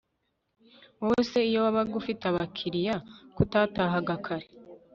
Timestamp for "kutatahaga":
3.35-4.15